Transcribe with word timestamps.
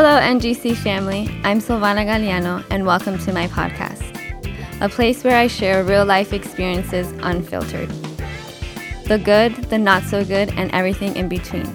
Hello, 0.00 0.20
NGC 0.20 0.76
family. 0.76 1.28
I'm 1.42 1.60
Silvana 1.60 2.06
Galliano, 2.06 2.64
and 2.70 2.86
welcome 2.86 3.18
to 3.18 3.32
my 3.32 3.48
podcast, 3.48 4.14
a 4.80 4.88
place 4.88 5.24
where 5.24 5.36
I 5.36 5.48
share 5.48 5.82
real 5.82 6.04
life 6.04 6.32
experiences 6.32 7.10
unfiltered 7.20 7.88
the 9.06 9.18
good, 9.18 9.56
the 9.70 9.76
not 9.76 10.04
so 10.04 10.24
good, 10.24 10.50
and 10.50 10.70
everything 10.70 11.16
in 11.16 11.28
between. 11.28 11.66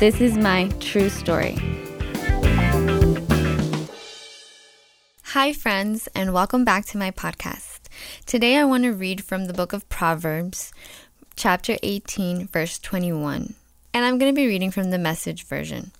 This 0.00 0.20
is 0.20 0.36
my 0.36 0.68
true 0.80 1.08
story. 1.08 1.56
Hi, 5.22 5.54
friends, 5.54 6.10
and 6.14 6.34
welcome 6.34 6.62
back 6.62 6.84
to 6.88 6.98
my 6.98 7.10
podcast. 7.10 7.88
Today 8.26 8.58
I 8.58 8.64
want 8.64 8.82
to 8.82 8.92
read 8.92 9.24
from 9.24 9.46
the 9.46 9.54
book 9.54 9.72
of 9.72 9.88
Proverbs, 9.88 10.74
chapter 11.36 11.78
18, 11.82 12.48
verse 12.48 12.78
21. 12.78 13.54
And 13.94 14.04
I'm 14.04 14.18
going 14.18 14.30
to 14.30 14.38
be 14.38 14.46
reading 14.46 14.70
from 14.70 14.90
the 14.90 14.98
message 14.98 15.46
version. 15.46 15.92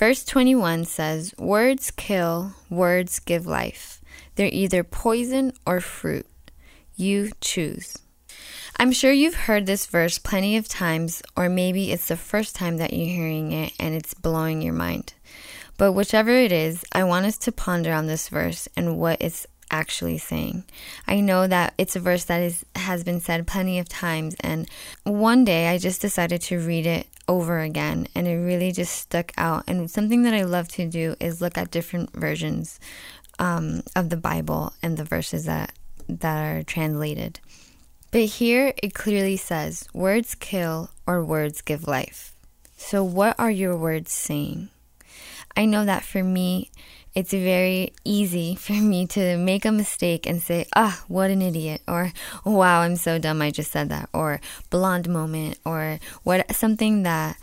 Verse 0.00 0.24
21 0.24 0.86
says, 0.86 1.34
Words 1.36 1.90
kill, 1.90 2.54
words 2.70 3.18
give 3.18 3.46
life. 3.46 4.00
They're 4.34 4.48
either 4.50 4.82
poison 4.82 5.52
or 5.66 5.80
fruit. 5.80 6.26
You 6.96 7.32
choose. 7.42 7.98
I'm 8.78 8.92
sure 8.92 9.12
you've 9.12 9.34
heard 9.34 9.66
this 9.66 9.84
verse 9.84 10.16
plenty 10.16 10.56
of 10.56 10.68
times, 10.68 11.20
or 11.36 11.50
maybe 11.50 11.92
it's 11.92 12.08
the 12.08 12.16
first 12.16 12.56
time 12.56 12.78
that 12.78 12.94
you're 12.94 13.14
hearing 13.14 13.52
it 13.52 13.74
and 13.78 13.94
it's 13.94 14.14
blowing 14.14 14.62
your 14.62 14.72
mind. 14.72 15.12
But 15.76 15.92
whichever 15.92 16.30
it 16.30 16.50
is, 16.50 16.82
I 16.92 17.04
want 17.04 17.26
us 17.26 17.36
to 17.36 17.52
ponder 17.52 17.92
on 17.92 18.06
this 18.06 18.30
verse 18.30 18.70
and 18.74 18.96
what 18.96 19.20
it's 19.20 19.46
actually 19.70 20.18
saying. 20.18 20.64
I 21.06 21.20
know 21.20 21.46
that 21.46 21.74
it's 21.78 21.96
a 21.96 22.00
verse 22.00 22.24
that 22.24 22.42
is 22.42 22.64
has 22.76 23.04
been 23.04 23.20
said 23.20 23.46
plenty 23.46 23.78
of 23.78 23.88
times 23.88 24.36
and 24.40 24.68
one 25.04 25.44
day 25.44 25.68
I 25.68 25.78
just 25.78 26.00
decided 26.00 26.40
to 26.42 26.58
read 26.58 26.86
it 26.86 27.06
over 27.28 27.60
again 27.60 28.08
and 28.14 28.26
it 28.26 28.36
really 28.36 28.72
just 28.72 28.94
stuck 28.94 29.32
out 29.36 29.64
and 29.66 29.90
something 29.90 30.22
that 30.22 30.34
I 30.34 30.42
love 30.42 30.68
to 30.68 30.88
do 30.88 31.14
is 31.20 31.40
look 31.40 31.56
at 31.56 31.70
different 31.70 32.12
versions 32.12 32.80
um, 33.38 33.82
of 33.96 34.10
the 34.10 34.16
Bible 34.16 34.72
and 34.82 34.96
the 34.96 35.04
verses 35.04 35.44
that 35.44 35.72
that 36.08 36.56
are 36.56 36.62
translated. 36.62 37.40
But 38.10 38.22
here 38.22 38.74
it 38.82 38.94
clearly 38.94 39.36
says 39.36 39.88
words 39.94 40.34
kill 40.34 40.90
or 41.06 41.24
words 41.24 41.62
give 41.62 41.86
life. 41.86 42.34
So 42.76 43.04
what 43.04 43.38
are 43.38 43.50
your 43.50 43.76
words 43.76 44.12
saying? 44.12 44.70
I 45.56 45.64
know 45.64 45.84
that 45.84 46.04
for 46.04 46.22
me 46.22 46.70
it's 47.14 47.32
very 47.32 47.92
easy 48.04 48.54
for 48.60 48.72
me 48.72 49.06
to 49.08 49.36
make 49.36 49.64
a 49.64 49.72
mistake 49.72 50.26
and 50.26 50.42
say, 50.42 50.66
ah, 50.76 51.02
what 51.08 51.30
an 51.30 51.42
idiot, 51.42 51.82
or 51.88 52.12
wow, 52.44 52.80
I'm 52.80 52.96
so 52.96 53.18
dumb, 53.18 53.42
I 53.42 53.50
just 53.50 53.70
said 53.70 53.88
that, 53.88 54.08
or 54.12 54.40
blonde 54.70 55.08
moment, 55.08 55.58
or 55.64 55.98
what 56.22 56.54
something 56.54 57.02
that 57.02 57.36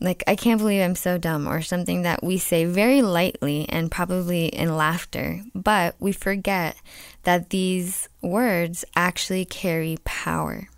like 0.00 0.24
I 0.26 0.34
can't 0.34 0.58
believe 0.58 0.82
I'm 0.82 0.96
so 0.96 1.18
dumb, 1.18 1.46
or 1.46 1.62
something 1.62 2.02
that 2.02 2.22
we 2.22 2.36
say 2.36 2.64
very 2.64 3.00
lightly 3.00 3.66
and 3.68 3.90
probably 3.90 4.46
in 4.46 4.76
laughter, 4.76 5.40
but 5.54 5.94
we 6.00 6.12
forget 6.12 6.76
that 7.22 7.50
these 7.50 8.08
words 8.20 8.84
actually 8.96 9.44
carry 9.44 9.98
power. 10.04 10.68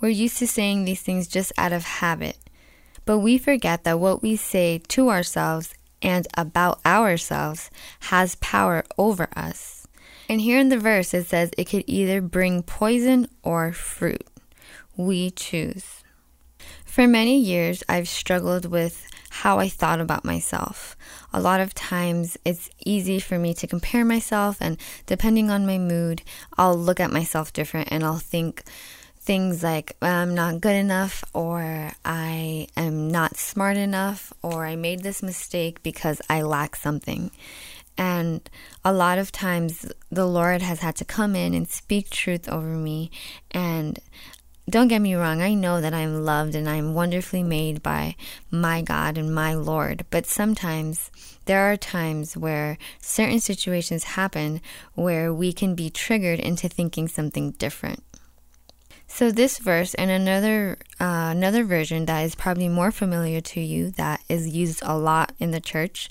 We're 0.00 0.08
used 0.08 0.38
to 0.38 0.46
saying 0.46 0.84
these 0.84 1.02
things 1.02 1.28
just 1.28 1.52
out 1.56 1.72
of 1.72 1.84
habit, 1.84 2.38
but 3.04 3.18
we 3.18 3.38
forget 3.38 3.84
that 3.84 4.00
what 4.00 4.22
we 4.22 4.36
say 4.36 4.78
to 4.88 5.10
ourselves 5.10 5.74
and 6.02 6.26
about 6.34 6.84
ourselves 6.84 7.70
has 8.00 8.34
power 8.36 8.84
over 8.98 9.28
us. 9.36 9.86
And 10.28 10.40
here 10.40 10.58
in 10.58 10.68
the 10.68 10.78
verse, 10.78 11.14
it 11.14 11.26
says 11.26 11.50
it 11.56 11.68
could 11.68 11.84
either 11.86 12.20
bring 12.20 12.62
poison 12.62 13.28
or 13.42 13.72
fruit. 13.72 14.26
We 14.96 15.30
choose. 15.30 16.02
For 16.84 17.06
many 17.06 17.38
years, 17.38 17.84
I've 17.88 18.08
struggled 18.08 18.66
with 18.66 19.06
how 19.30 19.58
I 19.58 19.68
thought 19.68 20.00
about 20.00 20.24
myself. 20.24 20.96
A 21.32 21.40
lot 21.40 21.60
of 21.60 21.74
times, 21.74 22.38
it's 22.44 22.70
easy 22.84 23.20
for 23.20 23.38
me 23.38 23.52
to 23.54 23.66
compare 23.66 24.04
myself, 24.04 24.56
and 24.60 24.78
depending 25.04 25.50
on 25.50 25.66
my 25.66 25.76
mood, 25.76 26.22
I'll 26.56 26.76
look 26.76 26.98
at 26.98 27.12
myself 27.12 27.52
different 27.52 27.88
and 27.90 28.02
I'll 28.02 28.18
think, 28.18 28.64
things 29.26 29.62
like 29.62 29.96
I'm 30.00 30.34
not 30.34 30.60
good 30.60 30.76
enough, 30.76 31.24
or 31.34 31.90
I 32.04 32.68
am 32.76 33.10
not 33.10 33.36
smart 33.36 33.76
enough, 33.76 34.32
or 34.40 34.64
I 34.64 34.76
made 34.76 35.02
this 35.02 35.22
mistake 35.22 35.82
because 35.82 36.22
I 36.30 36.42
lack 36.42 36.76
something. 36.76 37.32
And 37.98 38.48
a 38.84 38.92
lot 38.92 39.18
of 39.18 39.32
times 39.32 39.90
the 40.10 40.26
Lord 40.26 40.62
has 40.62 40.80
had 40.80 40.96
to 40.96 41.04
come 41.04 41.34
in 41.34 41.54
and 41.54 41.68
speak 41.68 42.08
truth 42.08 42.48
over 42.48 42.66
me. 42.66 43.10
And 43.50 43.98
don't 44.68 44.88
get 44.88 45.00
me 45.00 45.14
wrong, 45.14 45.42
I 45.42 45.54
know 45.54 45.80
that 45.80 45.94
I'm 45.94 46.24
loved 46.24 46.54
and 46.54 46.68
I'm 46.68 46.94
wonderfully 46.94 47.42
made 47.42 47.82
by 47.82 48.16
my 48.50 48.82
God 48.82 49.18
and 49.18 49.34
my 49.34 49.54
Lord. 49.54 50.04
But 50.10 50.26
sometimes 50.26 51.10
there 51.46 51.70
are 51.70 51.76
times 51.76 52.36
where 52.36 52.76
certain 53.00 53.40
situations 53.40 54.04
happen 54.04 54.60
where 54.94 55.32
we 55.32 55.52
can 55.52 55.74
be 55.74 55.88
triggered 55.90 56.40
into 56.40 56.68
thinking 56.68 57.08
something 57.08 57.52
different. 57.52 58.02
So 59.16 59.30
this 59.30 59.56
verse 59.56 59.94
and 59.94 60.10
another 60.10 60.76
uh, 61.00 61.32
another 61.32 61.64
version 61.64 62.04
that 62.04 62.20
is 62.20 62.34
probably 62.34 62.68
more 62.68 62.90
familiar 62.90 63.40
to 63.40 63.62
you 63.62 63.90
that 63.92 64.22
is 64.28 64.46
used 64.54 64.82
a 64.82 64.98
lot 64.98 65.32
in 65.38 65.52
the 65.52 65.58
church 65.58 66.10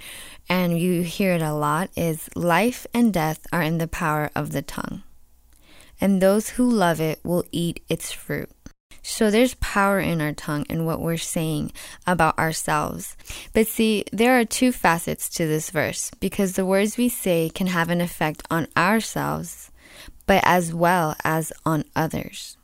and 0.49 0.79
you 0.79 1.03
hear 1.03 1.33
it 1.33 1.43
a 1.43 1.53
lot 1.53 1.91
is 1.95 2.31
life 2.35 2.87
and 2.95 3.13
death 3.13 3.45
are 3.53 3.61
in 3.61 3.77
the 3.77 3.87
power 3.87 4.31
of 4.35 4.53
the 4.53 4.63
tongue. 4.63 5.03
And 6.01 6.19
those 6.19 6.57
who 6.57 6.67
love 6.67 6.99
it 6.99 7.19
will 7.23 7.43
eat 7.51 7.83
its 7.87 8.11
fruit. 8.11 8.49
So 9.03 9.29
there's 9.29 9.53
power 9.53 9.99
in 9.99 10.19
our 10.19 10.33
tongue 10.33 10.65
and 10.67 10.87
what 10.87 10.99
we're 10.99 11.17
saying 11.17 11.73
about 12.07 12.39
ourselves. 12.39 13.15
But 13.53 13.67
see, 13.67 14.03
there 14.11 14.39
are 14.39 14.45
two 14.45 14.71
facets 14.71 15.29
to 15.37 15.45
this 15.45 15.69
verse 15.69 16.09
because 16.19 16.53
the 16.53 16.65
words 16.65 16.97
we 16.97 17.09
say 17.09 17.51
can 17.53 17.67
have 17.67 17.91
an 17.91 18.01
effect 18.01 18.41
on 18.49 18.67
ourselves, 18.75 19.69
but 20.25 20.41
as 20.43 20.73
well 20.73 21.15
as 21.23 21.53
on 21.67 21.85
others. 21.95 22.57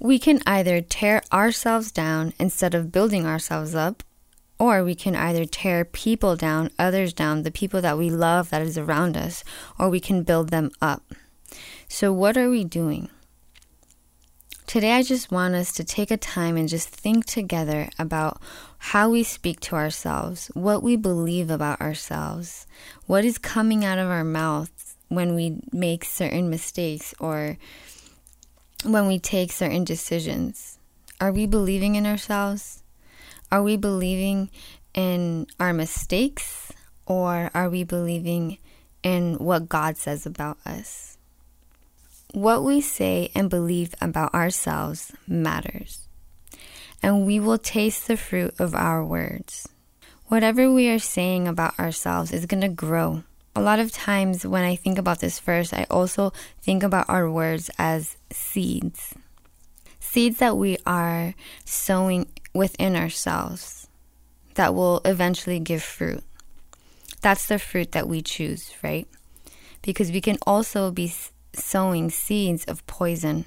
We 0.00 0.18
can 0.18 0.40
either 0.46 0.80
tear 0.80 1.22
ourselves 1.32 1.90
down 1.90 2.34
instead 2.38 2.74
of 2.74 2.92
building 2.92 3.26
ourselves 3.26 3.74
up, 3.74 4.02
or 4.58 4.84
we 4.84 4.94
can 4.94 5.16
either 5.16 5.44
tear 5.44 5.84
people 5.84 6.36
down, 6.36 6.70
others 6.78 7.12
down, 7.12 7.42
the 7.42 7.50
people 7.50 7.80
that 7.80 7.98
we 7.98 8.10
love 8.10 8.50
that 8.50 8.62
is 8.62 8.76
around 8.76 9.16
us, 9.16 9.42
or 9.78 9.88
we 9.88 10.00
can 10.00 10.22
build 10.22 10.50
them 10.50 10.70
up. 10.80 11.02
So, 11.88 12.12
what 12.12 12.36
are 12.36 12.50
we 12.50 12.64
doing? 12.64 13.08
Today, 14.66 14.92
I 14.92 15.02
just 15.02 15.30
want 15.30 15.54
us 15.54 15.72
to 15.74 15.84
take 15.84 16.10
a 16.10 16.16
time 16.16 16.56
and 16.56 16.68
just 16.68 16.88
think 16.88 17.24
together 17.24 17.88
about 17.98 18.42
how 18.78 19.08
we 19.08 19.22
speak 19.22 19.60
to 19.60 19.76
ourselves, 19.76 20.50
what 20.54 20.82
we 20.82 20.96
believe 20.96 21.50
about 21.50 21.80
ourselves, 21.80 22.66
what 23.06 23.24
is 23.24 23.38
coming 23.38 23.84
out 23.84 23.98
of 23.98 24.08
our 24.08 24.24
mouths 24.24 24.96
when 25.08 25.34
we 25.34 25.60
make 25.72 26.04
certain 26.04 26.50
mistakes 26.50 27.14
or 27.20 27.58
when 28.86 29.06
we 29.06 29.18
take 29.18 29.52
certain 29.52 29.84
decisions? 29.84 30.78
Are 31.20 31.32
we 31.32 31.46
believing 31.46 31.96
in 31.96 32.06
ourselves? 32.06 32.82
Are 33.50 33.62
we 33.62 33.76
believing 33.76 34.50
in 34.94 35.46
our 35.58 35.72
mistakes? 35.72 36.72
Or 37.06 37.50
are 37.54 37.68
we 37.68 37.84
believing 37.84 38.58
in 39.02 39.34
what 39.34 39.68
God 39.68 39.96
says 39.96 40.26
about 40.26 40.58
us? 40.66 41.16
What 42.32 42.64
we 42.64 42.80
say 42.80 43.30
and 43.34 43.48
believe 43.48 43.94
about 44.00 44.34
ourselves 44.34 45.12
matters, 45.26 46.08
and 47.02 47.24
we 47.24 47.38
will 47.38 47.56
taste 47.56 48.08
the 48.08 48.16
fruit 48.16 48.52
of 48.58 48.74
our 48.74 49.04
words. 49.04 49.68
Whatever 50.26 50.70
we 50.72 50.88
are 50.88 50.98
saying 50.98 51.46
about 51.46 51.78
ourselves 51.78 52.32
is 52.32 52.46
going 52.46 52.62
to 52.62 52.68
grow 52.68 53.22
a 53.56 53.60
lot 53.60 53.78
of 53.78 53.90
times 53.90 54.46
when 54.46 54.64
I 54.64 54.76
think 54.76 54.98
about 54.98 55.20
this 55.20 55.40
verse, 55.40 55.72
I 55.72 55.86
also 55.90 56.34
think 56.60 56.82
about 56.82 57.08
our 57.08 57.30
words 57.30 57.70
as 57.78 58.18
seeds. 58.30 59.14
Seeds 59.98 60.36
that 60.38 60.58
we 60.58 60.76
are 60.84 61.34
sowing 61.64 62.28
within 62.52 62.94
ourselves 62.94 63.88
that 64.54 64.74
will 64.74 65.00
eventually 65.06 65.58
give 65.58 65.82
fruit. 65.82 66.22
That's 67.22 67.46
the 67.46 67.58
fruit 67.58 67.92
that 67.92 68.06
we 68.06 68.20
choose, 68.20 68.74
right? 68.82 69.08
Because 69.80 70.12
we 70.12 70.20
can 70.20 70.36
also 70.46 70.90
be 70.90 71.12
sowing 71.54 72.10
seeds 72.10 72.66
of 72.66 72.86
poison 72.86 73.46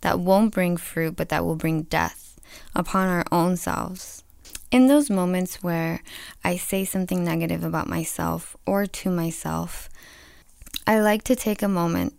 that 0.00 0.18
won't 0.18 0.52
bring 0.52 0.76
fruit, 0.76 1.14
but 1.14 1.28
that 1.28 1.44
will 1.44 1.56
bring 1.56 1.82
death 1.82 2.40
upon 2.74 3.08
our 3.08 3.24
own 3.30 3.56
selves. 3.56 4.24
In 4.70 4.88
those 4.88 5.10
moments 5.10 5.62
where 5.62 6.02
I 6.44 6.56
say 6.56 6.84
something 6.84 7.24
negative 7.24 7.62
about 7.62 7.88
myself 7.88 8.56
or 8.66 8.86
to 8.86 9.10
myself, 9.10 9.88
I 10.86 11.00
like 11.00 11.22
to 11.24 11.36
take 11.36 11.62
a 11.62 11.68
moment 11.68 12.14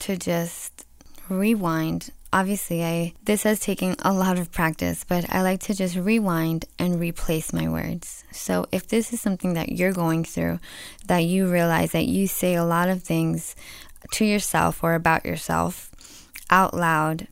to 0.00 0.16
just 0.16 0.84
rewind. 1.28 2.10
Obviously, 2.32 2.84
I 2.84 3.14
this 3.24 3.44
has 3.44 3.60
taken 3.60 3.96
a 4.02 4.12
lot 4.12 4.38
of 4.38 4.52
practice, 4.52 5.04
but 5.04 5.24
I 5.32 5.40
like 5.40 5.60
to 5.60 5.74
just 5.74 5.96
rewind 5.96 6.66
and 6.78 7.00
replace 7.00 7.52
my 7.52 7.68
words. 7.68 8.24
So, 8.30 8.66
if 8.72 8.88
this 8.88 9.12
is 9.12 9.20
something 9.20 9.54
that 9.54 9.72
you're 9.72 9.92
going 9.92 10.24
through, 10.24 10.60
that 11.06 11.24
you 11.24 11.50
realize 11.50 11.92
that 11.92 12.06
you 12.06 12.26
say 12.26 12.54
a 12.54 12.64
lot 12.64 12.88
of 12.90 13.02
things 13.02 13.56
to 14.12 14.24
yourself 14.24 14.84
or 14.84 14.94
about 14.94 15.24
yourself 15.24 15.90
out 16.50 16.74
loud 16.74 17.28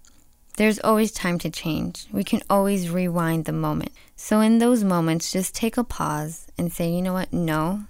There's 0.57 0.79
always 0.81 1.11
time 1.13 1.39
to 1.41 1.51
change. 1.51 2.07
We 2.13 2.23
can 2.25 2.41
always 2.49 2.89
rewind 2.89 3.45
the 3.45 3.53
moment. 3.53 3.91
So, 4.17 4.41
in 4.41 4.59
those 4.59 4.85
moments, 4.85 5.33
just 5.33 5.55
take 5.55 5.77
a 5.77 5.85
pause 5.85 6.47
and 6.57 6.73
say, 6.73 6.91
you 6.91 7.03
know 7.03 7.13
what? 7.13 7.33
No, 7.33 7.85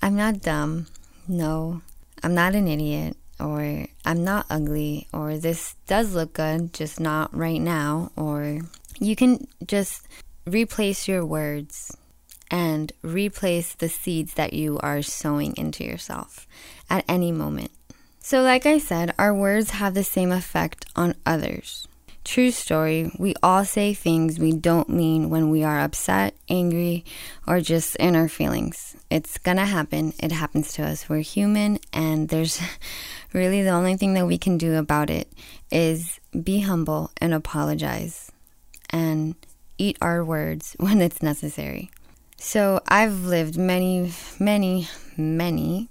I'm 0.00 0.16
not 0.16 0.40
dumb. 0.40 0.86
No, 1.26 1.82
I'm 2.22 2.34
not 2.34 2.54
an 2.54 2.68
idiot. 2.68 3.16
Or 3.40 3.86
I'm 4.04 4.24
not 4.24 4.46
ugly. 4.48 5.08
Or 5.12 5.36
this 5.36 5.74
does 5.86 6.14
look 6.14 6.34
good, 6.34 6.72
just 6.72 7.00
not 7.00 7.36
right 7.36 7.60
now. 7.60 8.12
Or 8.16 8.60
you 9.00 9.16
can 9.16 9.48
just 9.66 10.06
replace 10.46 11.08
your 11.08 11.26
words 11.26 11.96
and 12.50 12.92
replace 13.02 13.74
the 13.74 13.88
seeds 13.88 14.34
that 14.34 14.52
you 14.52 14.78
are 14.78 15.02
sowing 15.02 15.54
into 15.56 15.84
yourself 15.84 16.46
at 16.88 17.04
any 17.08 17.32
moment. 17.32 17.70
So, 18.20 18.42
like 18.42 18.64
I 18.64 18.78
said, 18.78 19.14
our 19.18 19.34
words 19.34 19.70
have 19.70 19.94
the 19.94 20.04
same 20.04 20.30
effect 20.30 20.86
on 20.94 21.14
others. 21.26 21.88
True 22.24 22.50
story, 22.50 23.12
we 23.18 23.34
all 23.42 23.66
say 23.66 23.92
things 23.92 24.38
we 24.38 24.52
don't 24.52 24.88
mean 24.88 25.28
when 25.28 25.50
we 25.50 25.62
are 25.62 25.80
upset, 25.80 26.34
angry, 26.48 27.04
or 27.46 27.60
just 27.60 27.96
in 27.96 28.16
our 28.16 28.28
feelings. 28.28 28.96
It's 29.10 29.36
gonna 29.36 29.66
happen. 29.66 30.14
It 30.18 30.32
happens 30.32 30.72
to 30.72 30.84
us. 30.84 31.06
We're 31.06 31.18
human, 31.18 31.78
and 31.92 32.30
there's 32.30 32.60
really 33.34 33.62
the 33.62 33.70
only 33.70 33.98
thing 33.98 34.14
that 34.14 34.26
we 34.26 34.38
can 34.38 34.56
do 34.56 34.76
about 34.76 35.10
it 35.10 35.30
is 35.70 36.18
be 36.42 36.60
humble 36.60 37.10
and 37.20 37.34
apologize 37.34 38.32
and 38.88 39.34
eat 39.76 39.98
our 40.00 40.24
words 40.24 40.74
when 40.80 41.02
it's 41.02 41.22
necessary. 41.22 41.90
So 42.38 42.80
I've 42.88 43.24
lived 43.26 43.58
many, 43.58 44.12
many, 44.40 44.88
many 45.16 45.90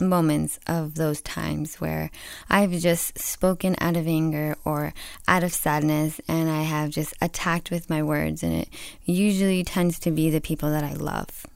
moments 0.00 0.58
of 0.66 0.94
those 0.94 1.20
times 1.20 1.80
where 1.80 2.10
I've 2.48 2.72
just 2.72 3.18
spoken 3.18 3.76
out 3.80 3.96
of 3.96 4.06
anger 4.06 4.56
or 4.64 4.94
out 5.26 5.42
of 5.42 5.52
sadness 5.52 6.20
and 6.28 6.50
I 6.50 6.62
have 6.62 6.90
just 6.90 7.14
attacked 7.20 7.70
with 7.70 7.90
my 7.90 8.02
words, 8.02 8.42
and 8.42 8.52
it 8.52 8.68
usually 9.04 9.64
tends 9.64 9.98
to 10.00 10.10
be 10.10 10.30
the 10.30 10.40
people 10.40 10.70
that 10.70 10.84
I 10.84 10.94
love. 10.94 11.46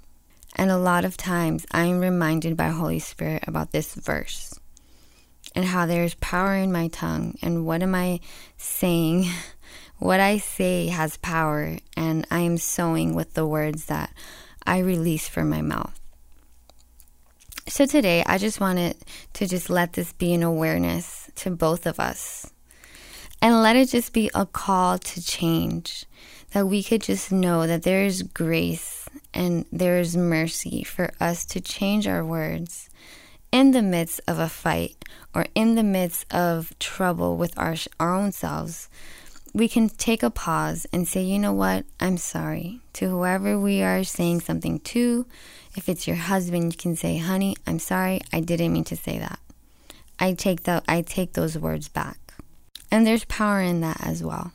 And 0.56 0.71
a 0.71 0.79
lot 0.79 1.05
of 1.05 1.17
times 1.17 1.67
I'm 1.73 2.00
reminded 2.00 2.56
by 2.56 2.69
Holy 2.69 2.99
Spirit 2.99 3.44
about 3.47 3.73
this 3.73 3.94
verse 3.94 4.59
and 5.55 5.65
how 5.65 5.87
there's 5.87 6.15
power 6.17 6.55
in 6.55 6.73
my 6.73 6.89
tongue 6.89 7.37
and 7.43 7.65
what 7.67 7.83
am 7.83 7.94
I 7.94 8.21
saying? 8.56 9.27
What 10.03 10.19
I 10.19 10.39
say 10.39 10.89
has 10.89 11.17
power, 11.19 11.79
and 11.97 12.27
I 12.29 12.41
am 12.41 12.59
sowing 12.59 13.15
with 13.15 13.35
the 13.35 13.47
words 13.47 13.85
that 13.85 14.12
I 14.67 14.79
release 14.81 15.29
from 15.29 15.49
my 15.49 15.62
mouth. 15.62 16.02
So 17.73 17.87
today, 17.87 18.23
I 18.27 18.37
just 18.37 18.61
wanted 18.61 18.99
to 19.33 19.47
just 19.47 19.71
let 19.71 19.95
this 19.95 20.13
be 20.13 20.35
an 20.35 20.43
awareness 20.43 21.31
to 21.37 21.51
both 21.51 21.87
of 21.87 21.99
us. 21.99 22.53
And 23.41 23.63
let 23.63 23.77
it 23.77 23.89
just 23.89 24.13
be 24.13 24.31
a 24.35 24.45
call 24.45 24.99
to 24.99 25.25
change. 25.25 26.05
That 26.53 26.67
we 26.67 26.83
could 26.83 27.01
just 27.01 27.33
know 27.33 27.67
that 27.67 27.83
there 27.83 28.05
is 28.05 28.25
grace 28.25 29.09
and 29.33 29.65
there 29.73 29.99
is 29.99 30.15
mercy 30.19 30.85
for 30.85 31.15
us 31.19 31.47
to 31.47 31.63
change 31.63 32.07
our 32.07 32.23
words 32.23 32.91
in 33.51 33.71
the 33.71 33.81
midst 33.81 34.21
of 34.29 34.39
a 34.39 34.51
fight 34.51 35.03
or 35.35 35.47
in 35.55 35.75
the 35.75 35.83
midst 35.83 36.31
of 36.31 36.79
trouble 36.79 37.39
with 37.39 37.57
our, 37.57 37.75
our 37.99 38.15
own 38.15 38.33
selves. 38.33 38.91
We 39.55 39.69
can 39.69 39.91
take 39.91 40.23
a 40.23 40.31
pause 40.31 40.87
and 40.93 41.07
say, 41.07 41.23
you 41.23 41.39
know 41.39 41.53
what? 41.53 41.85
I'm 42.01 42.17
sorry 42.17 42.81
to 42.95 43.09
whoever 43.09 43.59
we 43.59 43.83
are 43.83 44.03
saying 44.03 44.41
something 44.41 44.81
to 44.81 45.27
if 45.77 45.89
it's 45.89 46.07
your 46.07 46.17
husband, 46.17 46.73
you 46.73 46.79
can 46.79 46.97
say, 46.97 47.17
"Honey, 47.17 47.57
I'm 47.67 47.79
sorry. 47.79 48.21
I 48.33 48.41
didn't 48.41 48.73
mean 48.73 48.85
to 48.85 48.97
say 48.97 49.19
that." 49.19 49.39
I 50.19 50.35
take 50.35 50.65
the 50.65 50.83
I 50.87 51.03
take 51.03 51.33
those 51.33 51.57
words 51.57 51.89
back. 51.89 52.19
And 52.91 53.07
there's 53.07 53.25
power 53.25 53.61
in 53.61 53.81
that 53.81 53.99
as 54.01 54.23
well. 54.23 54.53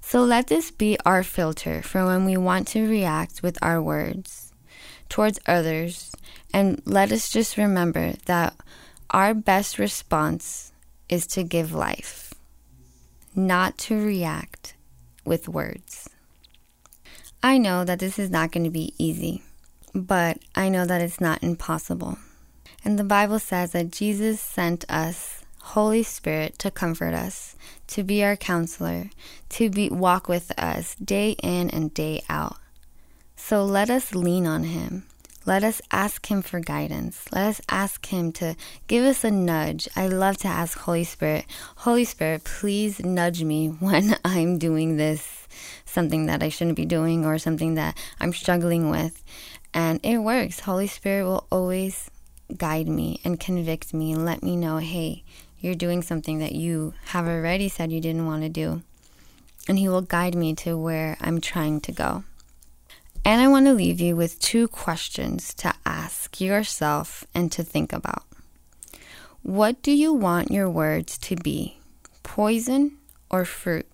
So 0.00 0.22
let 0.22 0.48
this 0.48 0.70
be 0.70 0.98
our 1.06 1.22
filter 1.22 1.82
for 1.82 2.04
when 2.04 2.24
we 2.24 2.36
want 2.36 2.68
to 2.68 2.86
react 2.86 3.42
with 3.42 3.58
our 3.62 3.80
words 3.80 4.52
towards 5.08 5.40
others 5.46 6.12
and 6.52 6.82
let 6.84 7.12
us 7.12 7.30
just 7.30 7.56
remember 7.56 8.14
that 8.26 8.54
our 9.10 9.34
best 9.34 9.78
response 9.78 10.72
is 11.08 11.26
to 11.28 11.42
give 11.42 11.72
life, 11.72 12.29
not 13.34 13.78
to 13.78 14.00
react 14.00 14.74
with 15.24 15.48
words. 15.48 16.08
I 17.42 17.58
know 17.58 17.84
that 17.84 17.98
this 17.98 18.18
is 18.18 18.30
not 18.30 18.52
going 18.52 18.64
to 18.64 18.70
be 18.70 18.94
easy 18.98 19.42
but 19.94 20.38
I 20.54 20.68
know 20.68 20.86
that 20.86 21.00
it's 21.00 21.20
not 21.20 21.42
impossible. 21.42 22.18
And 22.84 22.98
the 22.98 23.04
Bible 23.04 23.38
says 23.38 23.72
that 23.72 23.90
Jesus 23.90 24.40
sent 24.40 24.84
us 24.88 25.44
Holy 25.60 26.02
Spirit 26.02 26.58
to 26.60 26.70
comfort 26.70 27.14
us, 27.14 27.56
to 27.88 28.02
be 28.02 28.24
our 28.24 28.36
counselor, 28.36 29.10
to 29.50 29.68
be 29.68 29.90
walk 29.90 30.28
with 30.28 30.52
us 30.58 30.94
day 30.96 31.32
in 31.42 31.70
and 31.70 31.92
day 31.92 32.22
out. 32.28 32.56
So 33.36 33.64
let 33.64 33.90
us 33.90 34.14
lean 34.14 34.46
on 34.46 34.64
him. 34.64 35.04
Let 35.46 35.64
us 35.64 35.80
ask 35.90 36.26
him 36.30 36.42
for 36.42 36.60
guidance. 36.60 37.24
Let 37.32 37.48
us 37.48 37.60
ask 37.68 38.04
him 38.06 38.30
to 38.32 38.56
give 38.88 39.04
us 39.04 39.24
a 39.24 39.30
nudge. 39.30 39.88
I 39.96 40.06
love 40.06 40.36
to 40.38 40.48
ask 40.48 40.78
Holy 40.78 41.04
Spirit, 41.04 41.46
Holy 41.76 42.04
Spirit, 42.04 42.44
please 42.44 43.00
nudge 43.00 43.42
me 43.42 43.68
when 43.80 44.16
I'm 44.24 44.58
doing 44.58 44.96
this 44.96 45.48
something 45.86 46.26
that 46.26 46.42
I 46.42 46.50
shouldn't 46.50 46.76
be 46.76 46.84
doing 46.84 47.24
or 47.24 47.38
something 47.38 47.74
that 47.74 47.96
I'm 48.20 48.32
struggling 48.32 48.90
with. 48.90 49.24
And 49.72 49.98
it 50.02 50.18
works. 50.18 50.60
Holy 50.60 50.86
Spirit 50.86 51.24
will 51.24 51.46
always 51.50 52.10
guide 52.56 52.88
me 52.88 53.20
and 53.24 53.40
convict 53.40 53.94
me 53.94 54.12
and 54.12 54.24
let 54.24 54.42
me 54.42 54.56
know, 54.56 54.78
hey, 54.78 55.24
you're 55.58 55.74
doing 55.74 56.02
something 56.02 56.38
that 56.38 56.52
you 56.52 56.94
have 57.06 57.26
already 57.26 57.68
said 57.68 57.92
you 57.92 58.00
didn't 58.00 58.26
want 58.26 58.42
to 58.42 58.48
do. 58.48 58.82
And 59.68 59.78
He 59.78 59.88
will 59.88 60.02
guide 60.02 60.34
me 60.34 60.54
to 60.56 60.76
where 60.76 61.16
I'm 61.20 61.40
trying 61.40 61.80
to 61.82 61.92
go. 61.92 62.24
And 63.24 63.40
I 63.40 63.48
want 63.48 63.66
to 63.66 63.72
leave 63.72 64.00
you 64.00 64.16
with 64.16 64.38
two 64.40 64.68
questions 64.68 65.54
to 65.54 65.74
ask 65.84 66.40
yourself 66.40 67.24
and 67.34 67.52
to 67.52 67.62
think 67.62 67.92
about. 67.92 68.24
What 69.42 69.82
do 69.82 69.92
you 69.92 70.12
want 70.12 70.50
your 70.50 70.68
words 70.68 71.18
to 71.18 71.36
be? 71.36 71.78
Poison 72.22 72.98
or 73.30 73.44
fruit? 73.44 73.86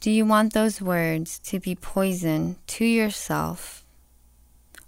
Do 0.00 0.10
you 0.10 0.26
want 0.26 0.52
those 0.52 0.82
words 0.82 1.38
to 1.40 1.60
be 1.60 1.74
poison 1.74 2.56
to 2.66 2.84
yourself 2.84 3.84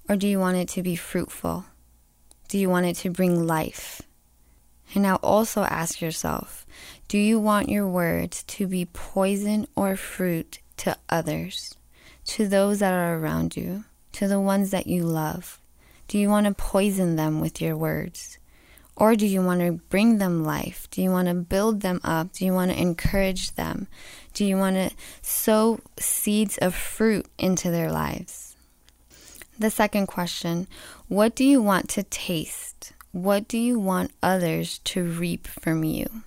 or 0.08 0.16
do 0.16 0.28
you 0.28 0.38
want 0.38 0.56
it 0.56 0.68
to 0.68 0.82
be 0.82 0.96
fruitful? 0.96 1.64
Do 2.48 2.58
you 2.58 2.70
want 2.70 2.86
it 2.86 2.96
to 2.96 3.10
bring 3.10 3.46
life? 3.46 4.02
And 4.94 5.02
now 5.02 5.16
also 5.16 5.62
ask 5.62 6.00
yourself 6.00 6.64
do 7.08 7.18
you 7.18 7.38
want 7.38 7.68
your 7.68 7.88
words 7.88 8.42
to 8.44 8.66
be 8.66 8.84
poison 8.84 9.66
or 9.74 9.96
fruit 9.96 10.60
to 10.78 10.96
others, 11.08 11.76
to 12.26 12.48
those 12.48 12.80
that 12.80 12.92
are 12.92 13.18
around 13.18 13.56
you, 13.56 13.84
to 14.12 14.28
the 14.28 14.40
ones 14.40 14.70
that 14.70 14.86
you 14.86 15.04
love? 15.04 15.60
Do 16.08 16.18
you 16.18 16.28
want 16.28 16.46
to 16.46 16.54
poison 16.54 17.16
them 17.16 17.40
with 17.40 17.60
your 17.60 17.76
words? 17.76 18.38
Or 18.96 19.14
do 19.14 19.26
you 19.26 19.42
want 19.42 19.60
to 19.60 19.72
bring 19.72 20.18
them 20.18 20.44
life? 20.44 20.88
Do 20.90 21.02
you 21.02 21.10
want 21.10 21.28
to 21.28 21.34
build 21.34 21.82
them 21.82 22.00
up? 22.02 22.32
Do 22.32 22.46
you 22.46 22.52
want 22.52 22.70
to 22.70 22.80
encourage 22.80 23.54
them? 23.54 23.88
Do 24.32 24.44
you 24.44 24.56
want 24.56 24.76
to 24.76 24.90
sow 25.20 25.80
seeds 25.98 26.56
of 26.58 26.74
fruit 26.74 27.26
into 27.38 27.70
their 27.70 27.92
lives? 27.92 28.56
The 29.58 29.70
second 29.70 30.06
question 30.06 30.66
What 31.08 31.34
do 31.34 31.44
you 31.44 31.60
want 31.60 31.88
to 31.90 32.02
taste? 32.04 32.92
What 33.12 33.48
do 33.48 33.58
you 33.58 33.78
want 33.78 34.12
others 34.22 34.78
to 34.84 35.04
reap 35.04 35.46
from 35.46 35.84
you? 35.84 36.22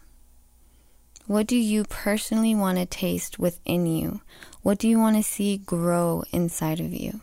What 1.25 1.45
do 1.45 1.55
you 1.55 1.83
personally 1.83 2.55
want 2.55 2.79
to 2.79 2.87
taste 2.87 3.37
within 3.37 3.85
you? 3.85 4.21
What 4.61 4.77
do 4.77 4.87
you 4.87 4.99
want 4.99 5.15
to 5.15 5.23
see 5.23 5.57
grow 5.57 6.23
inside 6.31 6.79
of 6.79 6.93
you? 6.93 7.21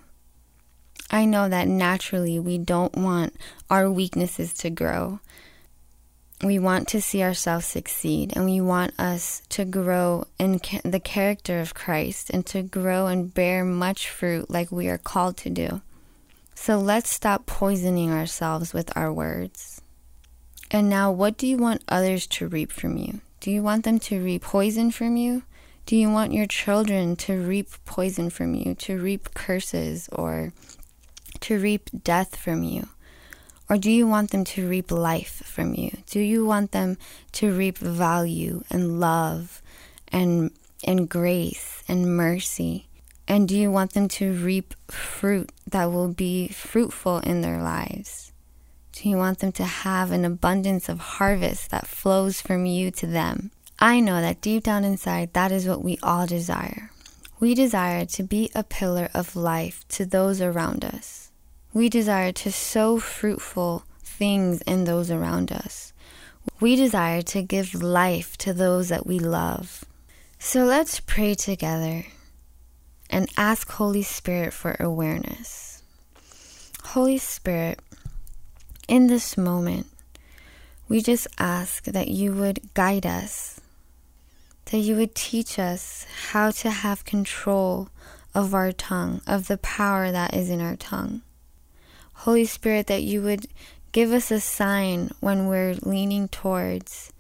I 1.11 1.25
know 1.25 1.49
that 1.49 1.69
naturally 1.69 2.39
we 2.39 2.59
don't 2.59 2.97
want 2.97 3.35
our 3.71 3.91
weaknesses 3.91 4.55
to 4.55 4.71
grow. 4.71 5.21
We 6.43 6.59
want 6.59 6.89
to 6.89 7.01
see 7.01 7.23
ourselves 7.23 7.67
succeed 7.67 8.33
and 8.35 8.45
we 8.45 8.61
want 8.61 8.99
us 8.99 9.43
to 9.51 9.65
grow 9.65 10.27
in 10.39 10.59
ca- 10.59 10.81
the 10.85 11.01
character 11.01 11.61
of 11.61 11.75
Christ 11.75 12.31
and 12.31 12.45
to 12.47 12.63
grow 12.63 13.07
and 13.07 13.33
bear 13.33 13.65
much 13.65 14.09
fruit 14.09 14.51
like 14.51 14.73
we 14.73 14.89
are 14.89 14.99
called 14.99 15.37
to 15.39 15.51
do. 15.51 15.81
So 16.55 16.79
let's 16.79 17.11
stop 17.11 17.47
poisoning 17.47 18.11
ourselves 18.11 18.75
with 18.75 18.95
our 18.97 19.13
words. 19.13 19.81
And 20.71 20.91
now, 20.91 21.13
what 21.13 21.37
do 21.37 21.47
you 21.47 21.59
want 21.59 21.85
others 21.89 22.27
to 22.27 22.49
reap 22.49 22.73
from 22.73 22.97
you? 22.97 23.21
Do 23.41 23.51
you 23.51 23.63
want 23.63 23.85
them 23.85 24.01
to 24.01 24.21
reap 24.21 24.43
poison 24.43 24.91
from 24.91 25.17
you? 25.17 25.43
Do 25.87 25.95
you 25.95 26.11
want 26.11 26.33
your 26.33 26.47
children 26.47 27.15
to 27.15 27.35
reap 27.35 27.69
poison 27.85 28.29
from 28.29 28.55
you, 28.57 28.75
to 28.75 28.99
reap 28.99 29.35
curses 29.35 30.09
or 30.11 30.53
to 31.39 31.61
reap 31.61 31.91
death 32.03 32.35
from 32.35 32.65
you? 32.65 32.89
Or 33.71 33.79
do 33.79 33.93
you 33.93 34.05
want 34.09 34.33
them 34.33 34.43
to 34.47 34.69
reap 34.69 34.91
life 34.91 35.45
from 35.47 35.75
you? 35.75 35.93
Do 36.11 36.19
you 36.19 36.45
want 36.45 36.73
them 36.73 36.99
to 37.33 37.53
reap 37.53 37.79
value 37.79 38.65
and 38.69 38.99
love 38.99 39.63
and, 40.09 40.51
and 40.83 41.09
grace 41.09 41.85
and 41.87 42.17
mercy? 42.17 42.89
And 43.29 43.49
do 43.49 43.57
you 43.57 43.71
want 43.71 43.93
them 43.93 44.09
to 44.09 44.33
reap 44.33 44.75
fruit 44.89 45.53
that 45.71 45.93
will 45.93 46.09
be 46.09 46.49
fruitful 46.49 47.19
in 47.21 47.43
their 47.43 47.63
lives? 47.63 48.33
Do 48.91 49.09
you 49.09 49.19
want 49.19 49.39
them 49.39 49.53
to 49.53 49.65
have 49.65 50.11
an 50.11 50.25
abundance 50.25 50.89
of 50.89 50.99
harvest 50.99 51.71
that 51.71 51.87
flows 51.87 52.41
from 52.41 52.67
you 52.67 52.91
to 52.91 53.07
them? 53.07 53.53
I 53.79 54.01
know 54.01 54.23
that 54.23 54.41
deep 54.41 54.65
down 54.65 54.85
inside, 54.85 55.35
that 55.35 55.53
is 55.53 55.69
what 55.69 55.85
we 55.85 55.99
all 56.03 56.27
desire. 56.27 56.91
We 57.39 57.55
desire 57.55 58.07
to 58.07 58.23
be 58.23 58.51
a 58.55 58.65
pillar 58.65 59.11
of 59.13 59.37
life 59.37 59.87
to 59.89 60.07
those 60.07 60.41
around 60.41 60.83
us. 60.83 61.31
We 61.75 61.91
desire 61.91 62.33
to 62.33 62.51
sow 62.51 62.99
fruitful 62.99 63.85
things 64.03 64.63
in 64.63 64.85
those 64.85 65.11
around 65.11 65.53
us. 65.53 65.93
We 66.59 66.75
desire 66.75 67.21
to 67.23 67.43
give 67.43 67.75
life 67.75 68.39
to 68.39 68.55
those 68.55 68.89
that 68.89 69.07
we 69.07 69.19
love. 69.19 69.85
So 70.39 70.65
let's 70.65 71.01
pray 71.01 71.35
together 71.35 72.07
and 73.11 73.29
ask 73.37 73.71
Holy 73.73 74.03
Spirit 74.03 74.55
for 74.55 74.77
awareness. 74.81 75.83
Holy 76.83 77.19
Spirit, 77.19 77.81
in 78.89 79.09
this 79.09 79.37
moment, 79.37 79.87
we 80.89 81.03
just 81.03 81.27
ask 81.39 81.85
that 81.85 82.09
you 82.09 82.33
would 82.33 82.73
guide 82.73 83.05
us 83.05 83.56
that 84.71 84.79
you 84.79 84.97
would 84.97 85.15
teach 85.15 85.59
us 85.59 86.07
how 86.31 86.51
to 86.51 86.71
have 86.71 87.05
control 87.05 87.89
of 88.35 88.55
our 88.55 88.73
tongue, 88.73 89.21
of 89.27 89.47
the 89.47 89.59
power 89.59 90.13
that 90.13 90.35
is 90.35 90.51
in 90.51 90.61
our 90.61 90.77
tongue. 90.77 91.23
Holy 92.13 92.45
Spirit, 92.45 92.87
that 92.89 93.03
you 93.03 93.23
would 93.23 93.47
give 93.93 94.13
us 94.13 94.31
a 94.31 94.41
sign 94.41 95.11
when 95.21 95.47
we're 95.47 95.75
leaning 95.83 96.29
towards 96.29 97.13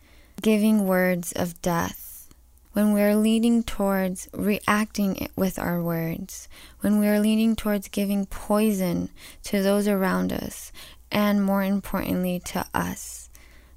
giving 0.42 0.86
words 0.86 1.32
of 1.32 1.60
death, 1.62 2.28
when 2.72 2.92
we're 2.92 3.16
leaning 3.16 3.62
towards 3.62 4.28
reacting 4.34 5.28
with 5.36 5.58
our 5.58 5.82
words, 5.82 6.48
when 6.80 6.98
we're 6.98 7.20
leaning 7.20 7.56
towards 7.56 7.88
giving 7.88 8.26
poison 8.26 9.08
to 9.44 9.62
those 9.62 9.88
around 9.88 10.32
us, 10.32 10.72
and 11.10 11.42
more 11.42 11.62
importantly, 11.62 12.40
to 12.40 12.66
us. 12.74 13.30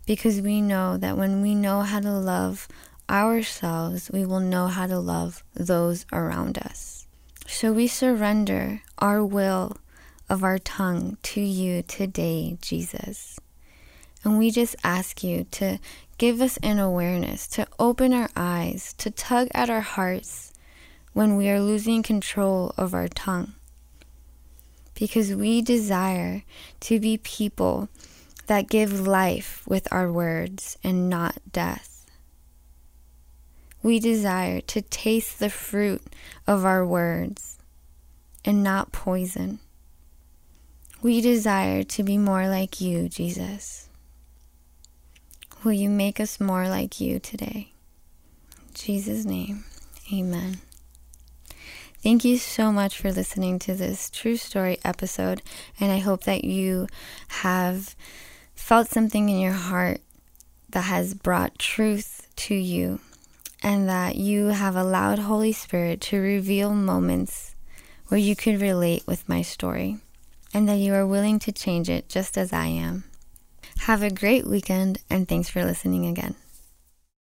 Because 0.06 0.42
we 0.42 0.60
know 0.60 0.98
that 0.98 1.18
when 1.18 1.42
we 1.42 1.54
know 1.54 1.82
how 1.82 2.00
to 2.00 2.12
love 2.12 2.68
ourselves, 3.10 4.10
we 4.12 4.26
will 4.26 4.40
know 4.40 4.68
how 4.68 4.88
to 4.88 5.00
love 5.00 5.44
those 5.54 6.06
around 6.14 6.58
us. 6.58 7.08
So 7.48 7.74
we 7.74 7.88
surrender 7.88 8.84
our 9.00 9.26
will 9.26 9.78
of 10.30 10.44
our 10.44 10.60
tongue 10.60 11.18
to 11.24 11.42
you 11.42 11.82
today, 11.82 12.58
Jesus. 12.62 13.40
And 14.24 14.38
we 14.38 14.52
just 14.52 14.76
ask 14.84 15.24
you 15.24 15.46
to 15.52 15.80
give 16.18 16.42
us 16.42 16.58
an 16.58 16.78
awareness, 16.78 17.48
to 17.48 17.68
open 17.80 18.14
our 18.14 18.30
eyes, 18.36 18.94
to 19.00 19.10
tug 19.10 19.48
at 19.54 19.70
our 19.70 19.82
hearts 19.82 20.54
when 21.14 21.36
we 21.36 21.50
are 21.50 21.60
losing 21.62 22.04
control 22.04 22.74
of 22.78 22.94
our 22.94 23.08
tongue. 23.08 23.54
Because 24.94 25.34
we 25.34 25.62
desire 25.62 26.44
to 26.82 27.00
be 27.00 27.18
people 27.18 27.90
that 28.48 28.70
give 28.70 29.08
life 29.08 29.64
with 29.68 29.88
our 29.92 30.12
words 30.12 30.78
and 30.84 31.10
not 31.10 31.38
death. 31.52 31.99
We 33.82 34.00
desire 34.00 34.60
to 34.62 34.82
taste 34.82 35.40
the 35.40 35.50
fruit 35.50 36.02
of 36.46 36.66
our 36.66 36.86
words 36.86 37.58
and 38.44 38.62
not 38.62 38.92
poison. 38.92 39.60
We 41.02 41.22
desire 41.22 41.84
to 41.84 42.04
be 42.04 42.18
more 42.18 42.48
like 42.50 42.82
you, 42.82 43.08
Jesus. 43.08 43.88
Will 45.64 45.72
you 45.72 45.90
make 45.90 46.20
us 46.20 46.42
more 46.42 46.68
like 46.68 47.00
you 47.00 47.20
today? 47.20 47.72
In 48.68 48.74
Jesus' 48.74 49.24
name, 49.24 49.64
amen. 50.12 50.60
Thank 52.04 52.24
you 52.26 52.38
so 52.38 52.72
much 52.72 52.98
for 52.98 53.12
listening 53.12 53.60
to 53.60 53.74
this 53.74 54.10
true 54.10 54.38
story 54.38 54.78
episode, 54.84 55.42
and 55.80 55.92
I 55.92 56.00
hope 56.00 56.24
that 56.24 56.44
you 56.44 56.88
have 57.28 57.96
felt 58.56 58.88
something 58.88 59.30
in 59.30 59.40
your 59.40 59.54
heart 59.54 60.02
that 60.70 60.84
has 60.84 61.14
brought 61.14 61.60
truth 61.60 62.28
to 62.38 62.56
you 62.56 63.00
and 63.62 63.90
that 63.90 64.16
you 64.16 64.48
have 64.48 64.76
allowed 64.76 65.20
Holy 65.20 65.52
Spirit 65.52 66.02
to 66.02 66.20
reveal 66.20 66.74
moments 66.74 67.56
where 68.08 68.20
you 68.20 68.36
could 68.36 68.62
relate 68.62 69.06
with 69.06 69.28
my 69.28 69.42
story 69.42 69.98
and 70.54 70.68
that 70.68 70.78
you 70.78 70.94
are 70.94 71.06
willing 71.06 71.40
to 71.40 71.52
change 71.52 71.90
it 71.90 72.10
just 72.10 72.38
as 72.38 72.52
I 72.52 72.68
am. 72.68 73.04
Have 73.82 74.04
a 74.04 74.10
great 74.10 74.46
weekend 74.46 75.00
and 75.10 75.28
thanks 75.28 75.50
for 75.50 75.64
listening 75.64 76.06
again. 76.06 76.36